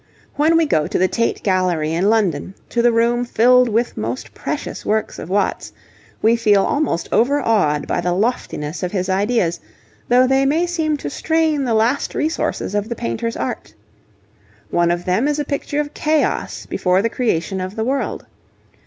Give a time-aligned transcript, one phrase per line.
[0.33, 4.33] When we go to the Tate Gallery in London, to the room filled with most
[4.33, 5.71] precious works of Watts,
[6.23, 9.59] we feel almost overawed by the loftiness of his ideas,
[10.09, 13.75] though they may seem to strain the last resources of the painter's art.
[14.71, 18.25] One of them is a picture of 'Chaos' before the creation of the world.